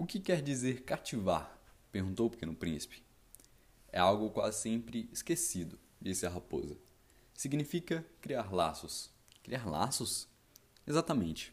O 0.00 0.06
que 0.06 0.18
quer 0.18 0.40
dizer 0.40 0.80
cativar? 0.84 1.60
perguntou 1.92 2.26
o 2.26 2.30
pequeno 2.30 2.54
príncipe. 2.54 3.02
É 3.92 3.98
algo 3.98 4.30
quase 4.30 4.58
sempre 4.58 5.10
esquecido, 5.12 5.78
disse 6.00 6.24
a 6.24 6.30
raposa. 6.30 6.74
Significa 7.34 8.02
criar 8.18 8.50
laços. 8.50 9.10
Criar 9.42 9.68
laços? 9.68 10.26
Exatamente. 10.86 11.52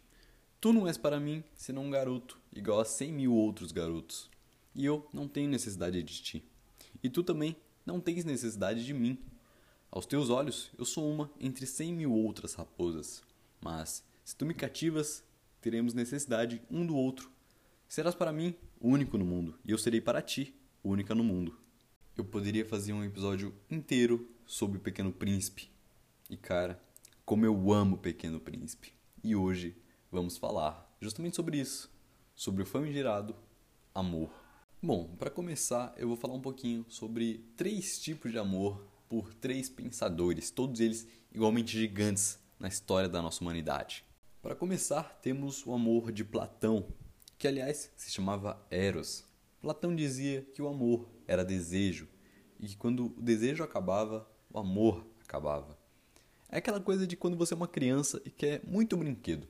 Tu 0.61 0.71
não 0.71 0.87
és 0.87 0.97
para 0.97 1.19
mim 1.19 1.43
senão 1.55 1.83
um 1.83 1.91
garoto, 1.91 2.39
igual 2.55 2.79
a 2.79 2.85
cem 2.85 3.11
mil 3.11 3.33
outros 3.33 3.73
garotos. 3.73 4.29
E 4.73 4.85
eu 4.85 5.05
não 5.11 5.27
tenho 5.27 5.49
necessidade 5.49 6.01
de 6.01 6.21
ti. 6.23 6.49
E 7.03 7.09
tu 7.09 7.23
também 7.23 7.53
não 7.85 7.99
tens 7.99 8.23
necessidade 8.23 8.85
de 8.85 8.93
mim. 8.93 9.19
Aos 9.91 10.05
teus 10.05 10.29
olhos, 10.29 10.71
eu 10.79 10.85
sou 10.85 11.11
uma 11.11 11.29
entre 11.37 11.65
cem 11.65 11.93
mil 11.93 12.13
outras 12.13 12.53
raposas. 12.53 13.21
Mas, 13.59 14.05
se 14.23 14.33
tu 14.37 14.45
me 14.45 14.53
cativas, 14.53 15.21
teremos 15.59 15.93
necessidade 15.93 16.61
um 16.71 16.85
do 16.85 16.95
outro. 16.95 17.35
Serás 17.87 18.13
para 18.13 18.33
mim 18.33 18.53
único 18.81 19.17
no 19.17 19.23
mundo, 19.23 19.57
e 19.63 19.71
eu 19.71 19.77
serei 19.77 20.01
para 20.01 20.21
ti 20.21 20.53
única 20.83 21.15
no 21.15 21.23
mundo. 21.23 21.57
Eu 22.17 22.25
poderia 22.25 22.65
fazer 22.65 22.91
um 22.91 23.01
episódio 23.01 23.55
inteiro 23.71 24.29
sobre 24.45 24.77
o 24.77 24.81
Pequeno 24.81 25.11
Príncipe. 25.11 25.71
E 26.29 26.35
cara, 26.35 26.83
como 27.25 27.45
eu 27.45 27.71
amo 27.71 27.95
o 27.95 27.99
Pequeno 27.99 28.41
Príncipe. 28.41 28.91
E 29.23 29.35
hoje 29.37 29.73
vamos 30.11 30.37
falar 30.37 30.97
justamente 30.99 31.37
sobre 31.37 31.61
isso, 31.61 31.89
sobre 32.35 32.61
o 32.61 32.65
famigerado 32.65 33.33
amor. 33.95 34.31
Bom, 34.83 35.15
para 35.17 35.29
começar, 35.29 35.93
eu 35.97 36.09
vou 36.09 36.17
falar 36.17 36.33
um 36.33 36.41
pouquinho 36.41 36.85
sobre 36.89 37.45
três 37.55 37.99
tipos 38.01 38.33
de 38.33 38.37
amor 38.37 38.85
por 39.07 39.33
três 39.33 39.69
pensadores, 39.69 40.51
todos 40.51 40.81
eles 40.81 41.07
igualmente 41.33 41.71
gigantes 41.71 42.37
na 42.59 42.67
história 42.67 43.07
da 43.07 43.21
nossa 43.21 43.41
humanidade. 43.41 44.03
Para 44.41 44.55
começar, 44.55 45.19
temos 45.21 45.65
o 45.65 45.73
amor 45.73 46.11
de 46.11 46.25
Platão, 46.25 46.85
que 47.37 47.47
aliás 47.47 47.91
se 47.95 48.11
chamava 48.11 48.59
Eros. 48.69 49.25
Platão 49.61 49.95
dizia 49.95 50.41
que 50.53 50.61
o 50.61 50.67
amor 50.67 51.07
era 51.27 51.43
desejo 51.43 52.07
e 52.59 52.67
que 52.67 52.77
quando 52.77 53.07
o 53.17 53.21
desejo 53.21 53.63
acabava, 53.63 54.27
o 54.51 54.59
amor 54.59 55.05
acabava. 55.23 55.77
É 56.49 56.57
aquela 56.57 56.79
coisa 56.79 57.05
de 57.05 57.17
quando 57.17 57.37
você 57.37 57.53
é 57.53 57.57
uma 57.57 57.67
criança 57.67 58.21
e 58.25 58.29
quer 58.29 58.61
muito 58.65 58.95
brinquedo. 58.95 59.47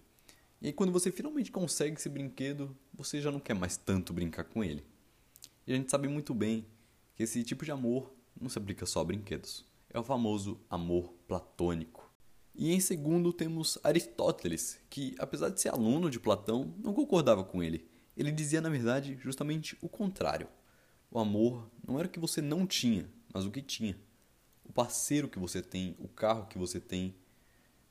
E 0.59 0.67
aí, 0.67 0.73
quando 0.73 0.91
você 0.91 1.11
finalmente 1.11 1.51
consegue 1.51 1.97
esse 1.97 2.09
brinquedo, 2.09 2.75
você 2.91 3.21
já 3.21 3.31
não 3.31 3.39
quer 3.39 3.53
mais 3.53 3.77
tanto 3.77 4.11
brincar 4.11 4.43
com 4.43 4.63
ele. 4.63 4.83
E 5.67 5.73
a 5.73 5.75
gente 5.75 5.91
sabe 5.91 6.07
muito 6.07 6.33
bem 6.33 6.65
que 7.15 7.21
esse 7.21 7.43
tipo 7.43 7.63
de 7.63 7.71
amor 7.71 8.11
não 8.39 8.49
se 8.49 8.57
aplica 8.57 8.85
só 8.85 9.01
a 9.01 9.05
brinquedos. 9.05 9.63
É 9.89 9.99
o 9.99 10.03
famoso 10.03 10.59
amor 10.67 11.13
platônico. 11.27 12.06
E 12.57 12.73
em 12.73 12.79
segundo 12.79 13.31
temos 13.31 13.77
Aristóteles, 13.83 14.79
que 14.89 15.13
apesar 15.19 15.49
de 15.49 15.61
ser 15.61 15.69
aluno 15.69 16.09
de 16.09 16.19
Platão, 16.19 16.73
não 16.79 16.91
concordava 16.91 17.43
com 17.43 17.61
ele. 17.61 17.87
Ele 18.17 18.31
dizia, 18.31 18.59
na 18.59 18.67
verdade, 18.67 19.15
justamente 19.21 19.77
o 19.79 19.87
contrário. 19.87 20.47
O 21.11 21.19
amor 21.19 21.69
não 21.87 21.99
era 21.99 22.07
o 22.07 22.11
que 22.11 22.19
você 22.19 22.41
não 22.41 22.65
tinha, 22.65 23.07
mas 23.31 23.45
o 23.45 23.51
que 23.51 23.61
tinha. 23.61 23.95
O 24.65 24.73
parceiro 24.73 25.29
que 25.29 25.37
você 25.37 25.61
tem, 25.61 25.95
o 25.99 26.07
carro 26.07 26.47
que 26.47 26.57
você 26.57 26.79
tem. 26.79 27.15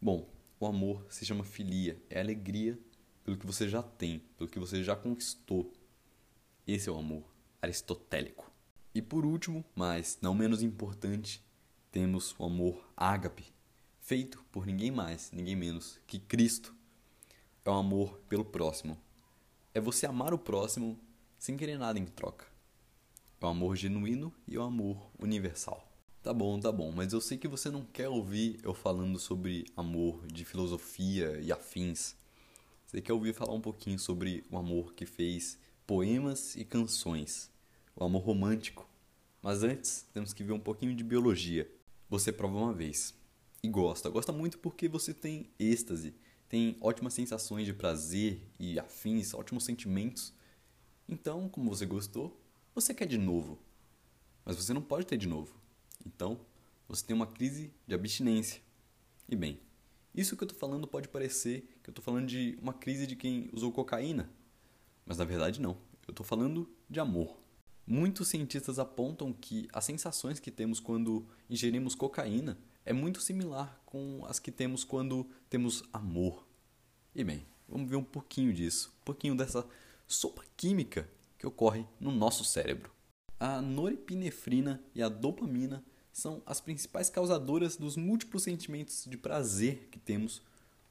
Bom, 0.02 0.28
o 0.58 0.66
amor 0.66 1.06
se 1.08 1.24
chama 1.24 1.44
filia, 1.44 2.02
é 2.10 2.18
alegria 2.18 2.76
pelo 3.22 3.36
que 3.36 3.46
você 3.46 3.68
já 3.68 3.84
tem, 3.84 4.20
pelo 4.36 4.50
que 4.50 4.58
você 4.58 4.82
já 4.82 4.96
conquistou. 4.96 5.72
Esse 6.66 6.88
é 6.88 6.92
o 6.92 6.98
amor 6.98 7.22
aristotélico. 7.62 8.50
E 8.92 9.00
por 9.00 9.24
último, 9.24 9.64
mas 9.76 10.18
não 10.20 10.34
menos 10.34 10.60
importante, 10.60 11.40
temos 11.92 12.34
o 12.36 12.44
amor 12.44 12.90
ágape, 12.96 13.54
feito 14.06 14.44
por 14.52 14.64
ninguém 14.64 14.92
mais, 14.92 15.32
ninguém 15.32 15.56
menos 15.56 15.98
que 16.06 16.20
Cristo. 16.20 16.72
É 17.64 17.70
o 17.70 17.72
amor 17.72 18.20
pelo 18.28 18.44
próximo. 18.44 18.96
É 19.74 19.80
você 19.80 20.06
amar 20.06 20.32
o 20.32 20.38
próximo 20.38 20.96
sem 21.36 21.56
querer 21.56 21.76
nada 21.76 21.98
em 21.98 22.06
troca. 22.06 22.46
É 23.40 23.44
o 23.44 23.48
amor 23.48 23.74
genuíno 23.74 24.32
e 24.46 24.56
o 24.56 24.62
amor 24.62 25.10
universal. 25.18 25.84
Tá 26.22 26.32
bom, 26.32 26.58
tá 26.60 26.70
bom, 26.70 26.92
mas 26.92 27.12
eu 27.12 27.20
sei 27.20 27.36
que 27.36 27.48
você 27.48 27.68
não 27.68 27.84
quer 27.84 28.08
ouvir 28.08 28.60
eu 28.62 28.72
falando 28.72 29.18
sobre 29.18 29.66
amor 29.76 30.24
de 30.28 30.44
filosofia 30.44 31.40
e 31.40 31.50
afins. 31.50 32.14
Você 32.86 33.00
quer 33.00 33.12
ouvir 33.12 33.34
falar 33.34 33.54
um 33.54 33.60
pouquinho 33.60 33.98
sobre 33.98 34.44
o 34.48 34.56
amor 34.56 34.94
que 34.94 35.04
fez 35.04 35.58
poemas 35.84 36.54
e 36.54 36.64
canções, 36.64 37.50
o 37.96 38.04
amor 38.04 38.22
romântico. 38.22 38.88
Mas 39.42 39.64
antes, 39.64 40.06
temos 40.14 40.32
que 40.32 40.44
ver 40.44 40.52
um 40.52 40.60
pouquinho 40.60 40.94
de 40.94 41.02
biologia. 41.02 41.68
Você 42.08 42.30
prova 42.30 42.56
uma 42.56 42.72
vez 42.72 43.12
e 43.66 43.70
gosta, 43.70 44.08
gosta 44.08 44.32
muito 44.32 44.58
porque 44.58 44.88
você 44.88 45.12
tem 45.12 45.50
êxtase, 45.58 46.14
tem 46.48 46.76
ótimas 46.80 47.14
sensações 47.14 47.66
de 47.66 47.72
prazer 47.72 48.40
e 48.58 48.78
afins, 48.78 49.34
ótimos 49.34 49.64
sentimentos. 49.64 50.32
Então, 51.08 51.48
como 51.48 51.70
você 51.70 51.84
gostou, 51.84 52.40
você 52.74 52.94
quer 52.94 53.06
de 53.06 53.18
novo. 53.18 53.58
Mas 54.44 54.56
você 54.56 54.72
não 54.72 54.82
pode 54.82 55.06
ter 55.06 55.16
de 55.16 55.26
novo 55.26 55.66
então, 56.06 56.38
você 56.88 57.04
tem 57.04 57.16
uma 57.16 57.26
crise 57.26 57.72
de 57.86 57.94
abstinência. 57.94 58.62
E 59.28 59.34
bem, 59.34 59.60
isso 60.14 60.36
que 60.36 60.44
eu 60.44 60.46
estou 60.46 60.58
falando 60.58 60.86
pode 60.86 61.08
parecer 61.08 61.68
que 61.82 61.90
eu 61.90 61.92
estou 61.92 62.04
falando 62.04 62.26
de 62.26 62.56
uma 62.62 62.72
crise 62.72 63.06
de 63.06 63.16
quem 63.16 63.50
usou 63.52 63.72
cocaína, 63.72 64.30
mas 65.04 65.18
na 65.18 65.24
verdade 65.24 65.60
não. 65.60 65.76
Eu 66.06 66.12
estou 66.12 66.24
falando 66.24 66.70
de 66.88 67.00
amor. 67.00 67.36
Muitos 67.84 68.28
cientistas 68.28 68.78
apontam 68.78 69.32
que 69.32 69.68
as 69.72 69.84
sensações 69.84 70.38
que 70.38 70.50
temos 70.50 70.78
quando 70.78 71.26
ingerimos 71.50 71.94
cocaína 71.94 72.56
é 72.86 72.92
muito 72.92 73.20
similar 73.20 73.78
com 73.84 74.24
as 74.26 74.38
que 74.38 74.52
temos 74.52 74.84
quando 74.84 75.28
temos 75.50 75.82
amor. 75.92 76.46
E 77.14 77.24
bem, 77.24 77.44
vamos 77.68 77.90
ver 77.90 77.96
um 77.96 78.04
pouquinho 78.04 78.54
disso, 78.54 78.94
um 79.02 79.04
pouquinho 79.04 79.36
dessa 79.36 79.66
sopa 80.06 80.44
química 80.56 81.08
que 81.36 81.46
ocorre 81.46 81.84
no 81.98 82.12
nosso 82.12 82.44
cérebro. 82.44 82.92
A 83.40 83.60
norepinefrina 83.60 84.80
e 84.94 85.02
a 85.02 85.08
dopamina 85.08 85.84
são 86.12 86.40
as 86.46 86.60
principais 86.60 87.10
causadoras 87.10 87.76
dos 87.76 87.96
múltiplos 87.96 88.44
sentimentos 88.44 89.04
de 89.04 89.18
prazer 89.18 89.88
que 89.90 89.98
temos, 89.98 90.40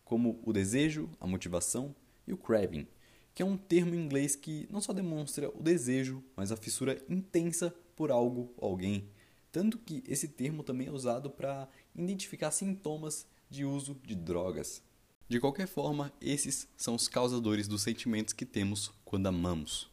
como 0.04 0.40
o 0.44 0.52
desejo, 0.52 1.10
a 1.20 1.26
motivação 1.26 1.96
e 2.28 2.34
o 2.34 2.38
craving, 2.38 2.86
que 3.34 3.42
é 3.42 3.46
um 3.46 3.58
termo 3.58 3.96
em 3.96 4.04
inglês 4.04 4.36
que 4.36 4.68
não 4.70 4.82
só 4.82 4.92
demonstra 4.94 5.50
o 5.50 5.64
desejo, 5.64 6.22
mas 6.36 6.52
a 6.52 6.58
fissura 6.58 7.02
intensa 7.10 7.74
por 7.96 8.12
algo 8.12 8.54
ou 8.58 8.70
alguém. 8.72 9.10
Tanto 9.56 9.78
que 9.78 10.04
esse 10.06 10.28
termo 10.28 10.64
também 10.64 10.88
é 10.88 10.92
usado 10.92 11.30
para 11.30 11.70
identificar 11.96 12.52
sintomas 12.52 13.28
de 13.50 13.66
uso 13.66 13.96
de 14.04 14.16
drogas. 14.16 14.84
De 15.28 15.40
qualquer 15.40 15.68
forma, 15.68 16.14
esses 16.22 16.68
são 16.78 16.94
os 16.96 17.08
causadores 17.08 17.68
dos 17.68 17.82
sentimentos 17.82 18.34
que 18.34 18.46
temos 18.46 18.92
quando 19.04 19.28
amamos. 19.28 19.90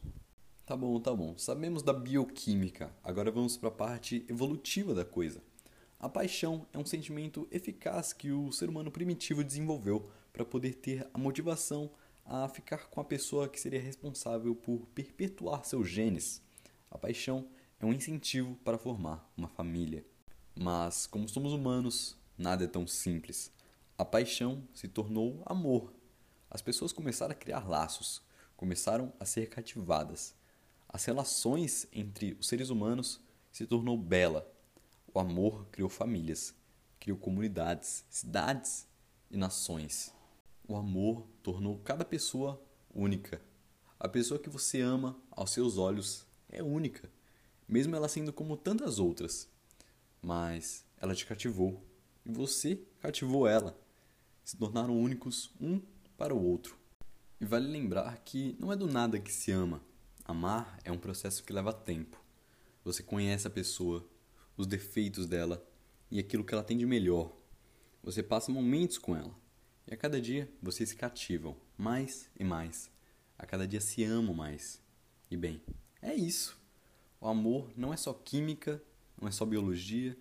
Tá 0.65 0.77
bom, 0.77 0.99
tá 0.99 1.13
bom. 1.13 1.37
Sabemos 1.37 1.81
da 1.81 1.91
bioquímica. 1.91 2.93
Agora 3.03 3.31
vamos 3.31 3.57
para 3.57 3.69
a 3.69 3.71
parte 3.71 4.25
evolutiva 4.29 4.93
da 4.93 5.03
coisa. 5.03 5.41
A 5.99 6.07
paixão 6.07 6.67
é 6.71 6.77
um 6.77 6.85
sentimento 6.85 7.47
eficaz 7.49 8.13
que 8.13 8.31
o 8.31 8.51
ser 8.51 8.69
humano 8.69 8.91
primitivo 8.91 9.43
desenvolveu 9.43 10.09
para 10.31 10.45
poder 10.45 10.75
ter 10.75 11.07
a 11.13 11.17
motivação 11.17 11.89
a 12.25 12.47
ficar 12.47 12.89
com 12.89 13.01
a 13.01 13.05
pessoa 13.05 13.49
que 13.49 13.59
seria 13.59 13.81
responsável 13.81 14.55
por 14.55 14.85
perpetuar 14.93 15.65
seus 15.65 15.89
genes. 15.89 16.41
A 16.91 16.97
paixão 16.97 17.47
é 17.79 17.85
um 17.85 17.93
incentivo 17.93 18.55
para 18.63 18.77
formar 18.77 19.31
uma 19.35 19.47
família. 19.47 20.05
Mas, 20.55 21.07
como 21.07 21.27
somos 21.27 21.53
humanos, 21.53 22.15
nada 22.37 22.63
é 22.63 22.67
tão 22.67 22.85
simples. 22.85 23.51
A 23.97 24.05
paixão 24.05 24.67
se 24.73 24.87
tornou 24.87 25.41
amor. 25.45 25.93
As 26.49 26.61
pessoas 26.61 26.91
começaram 26.91 27.31
a 27.31 27.35
criar 27.35 27.67
laços, 27.67 28.21
começaram 28.55 29.11
a 29.19 29.25
ser 29.25 29.49
cativadas 29.49 30.35
as 30.93 31.05
relações 31.05 31.87
entre 31.91 32.37
os 32.39 32.47
seres 32.47 32.69
humanos 32.69 33.19
se 33.51 33.65
tornou 33.65 33.97
bela. 33.97 34.47
O 35.11 35.19
amor 35.19 35.65
criou 35.71 35.89
famílias, 35.89 36.53
criou 36.99 37.17
comunidades, 37.17 38.05
cidades 38.11 38.87
e 39.31 39.35
nações. 39.35 40.13
O 40.67 40.75
amor 40.75 41.25
tornou 41.41 41.79
cada 41.79 42.05
pessoa 42.05 42.61
única. 42.93 43.41
A 43.99 44.07
pessoa 44.07 44.39
que 44.39 44.51
você 44.51 44.81
ama 44.81 45.19
aos 45.31 45.49
seus 45.49 45.79
olhos 45.79 46.27
é 46.47 46.61
única, 46.61 47.09
mesmo 47.67 47.95
ela 47.95 48.07
sendo 48.07 48.31
como 48.31 48.55
tantas 48.55 48.99
outras. 48.99 49.49
Mas 50.23 50.85
ela 50.97 51.13
te 51.13 51.25
cativou 51.25 51.85
e 52.25 52.31
você 52.31 52.81
cativou 53.01 53.45
ela. 53.45 53.77
Se 54.43 54.55
tornaram 54.55 54.97
únicos 54.97 55.51
um 55.59 55.81
para 56.17 56.33
o 56.33 56.41
outro. 56.41 56.77
E 57.41 57.45
vale 57.45 57.67
lembrar 57.67 58.17
que 58.19 58.55
não 58.57 58.71
é 58.71 58.75
do 58.75 58.87
nada 58.87 59.19
que 59.19 59.31
se 59.31 59.51
ama. 59.51 59.83
Amar 60.23 60.79
é 60.85 60.91
um 60.91 60.97
processo 60.97 61.43
que 61.43 61.51
leva 61.51 61.73
tempo. 61.73 62.23
Você 62.85 63.03
conhece 63.03 63.45
a 63.45 63.49
pessoa, 63.49 64.07
os 64.55 64.65
defeitos 64.65 65.27
dela 65.27 65.61
e 66.09 66.19
aquilo 66.19 66.45
que 66.45 66.53
ela 66.53 66.63
tem 66.63 66.77
de 66.77 66.85
melhor. 66.85 67.35
Você 68.01 68.23
passa 68.23 68.51
momentos 68.51 68.97
com 68.97 69.15
ela. 69.15 69.35
E 69.85 69.93
a 69.93 69.97
cada 69.97 70.21
dia 70.21 70.49
vocês 70.61 70.89
se 70.89 70.95
cativam 70.95 71.57
mais 71.77 72.29
e 72.39 72.43
mais. 72.45 72.89
A 73.37 73.45
cada 73.45 73.67
dia 73.67 73.81
se 73.81 74.03
amam 74.05 74.33
mais. 74.33 74.81
E 75.29 75.35
bem, 75.35 75.61
é 76.01 76.13
isso. 76.13 76.57
O 77.19 77.27
amor 77.27 77.71
não 77.75 77.93
é 77.93 77.97
só 77.97 78.13
química, 78.13 78.81
não 79.19 79.27
é 79.27 79.31
só 79.31 79.45
biologia, 79.45 80.17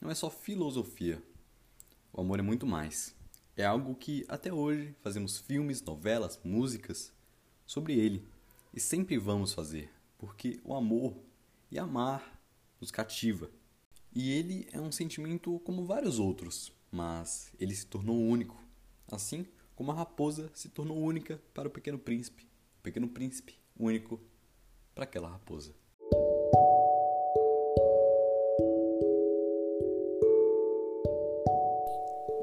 não 0.00 0.10
é 0.10 0.14
só 0.14 0.30
filosofia. 0.30 1.22
O 2.12 2.20
amor 2.20 2.38
é 2.38 2.42
muito 2.42 2.66
mais. 2.66 3.14
É 3.56 3.64
algo 3.64 3.94
que 3.94 4.24
até 4.28 4.52
hoje 4.52 4.94
fazemos 5.02 5.38
filmes, 5.38 5.82
novelas, 5.82 6.40
músicas 6.42 7.12
sobre 7.66 7.94
ele 7.98 8.26
e 8.72 8.80
sempre 8.80 9.18
vamos 9.18 9.52
fazer, 9.52 9.90
porque 10.18 10.60
o 10.64 10.74
amor 10.74 11.16
e 11.70 11.78
amar 11.78 12.40
nos 12.80 12.90
cativa. 12.90 13.50
E 14.12 14.30
ele 14.30 14.66
é 14.72 14.80
um 14.80 14.90
sentimento 14.90 15.60
como 15.60 15.84
vários 15.84 16.18
outros, 16.18 16.72
mas 16.90 17.52
ele 17.60 17.74
se 17.74 17.86
tornou 17.86 18.18
único, 18.18 18.60
assim 19.06 19.46
como 19.76 19.92
a 19.92 19.94
raposa 19.94 20.50
se 20.52 20.68
tornou 20.68 20.98
única 20.98 21.40
para 21.54 21.68
o 21.68 21.70
pequeno 21.70 21.98
príncipe, 21.98 22.46
o 22.78 22.82
pequeno 22.82 23.08
príncipe 23.08 23.58
único 23.78 24.20
para 24.94 25.04
aquela 25.04 25.30
raposa. 25.30 25.74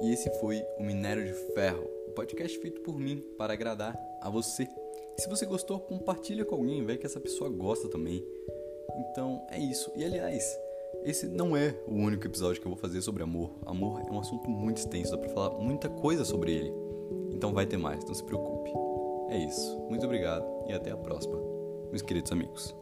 E 0.08 0.14
esse 0.14 0.30
foi 0.40 0.66
o 0.80 0.84
Minério 0.84 1.26
de 1.26 1.34
Ferro, 1.54 1.84
o 2.08 2.12
podcast 2.12 2.58
feito 2.60 2.80
por 2.80 2.98
mim 2.98 3.22
para 3.38 3.52
agradar 3.52 3.94
a 4.22 4.30
você. 4.30 4.66
E 5.18 5.22
se 5.22 5.28
você 5.28 5.46
gostou, 5.46 5.82
compartilha 5.82 6.46
com 6.46 6.56
alguém, 6.56 6.82
vai 6.86 6.96
que 6.96 7.06
essa 7.06 7.20
pessoa 7.20 7.50
gosta 7.50 7.90
também. 7.90 8.26
Então 8.98 9.46
é 9.52 9.60
isso. 9.60 9.92
E 9.98 10.06
aliás, 10.06 10.58
esse 11.04 11.28
não 11.28 11.58
é 11.58 11.76
o 11.86 11.96
único 11.96 12.26
episódio 12.26 12.62
que 12.62 12.66
eu 12.66 12.72
vou 12.72 12.80
fazer 12.80 13.02
sobre 13.02 13.22
amor. 13.22 13.52
Amor 13.66 14.00
é 14.08 14.10
um 14.10 14.20
assunto 14.22 14.50
muito 14.50 14.78
extenso, 14.78 15.12
dá 15.12 15.18
pra 15.18 15.28
falar 15.28 15.50
muita 15.60 15.90
coisa 15.90 16.24
sobre 16.24 16.54
ele. 16.54 16.74
Então 17.34 17.52
vai 17.52 17.66
ter 17.66 17.76
mais, 17.76 18.06
não 18.06 18.14
se 18.14 18.24
preocupe. 18.24 18.72
É 19.28 19.38
isso. 19.38 19.78
Muito 19.90 20.06
obrigado 20.06 20.46
e 20.70 20.74
até 20.74 20.90
a 20.90 20.96
próxima, 20.96 21.38
meus 21.92 22.02
queridos 22.02 22.32
amigos. 22.32 22.74